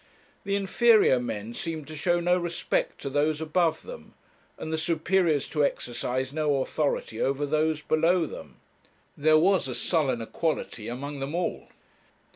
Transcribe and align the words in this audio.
The 0.45 0.55
inferior 0.55 1.19
men 1.19 1.53
seemed 1.53 1.87
to 1.89 1.95
show 1.95 2.19
no 2.19 2.35
respect 2.39 2.99
to 3.01 3.09
those 3.11 3.39
above 3.39 3.83
them, 3.83 4.15
and 4.57 4.73
the 4.73 4.77
superiors 4.79 5.47
to 5.49 5.63
exercise 5.63 6.33
no 6.33 6.59
authority 6.63 7.21
over 7.21 7.45
those 7.45 7.83
below 7.83 8.25
them. 8.25 8.55
There 9.15 9.37
was, 9.37 9.67
a 9.67 9.75
sullen 9.75 10.19
equality 10.19 10.87
among 10.87 11.19
them 11.19 11.35
all. 11.35 11.67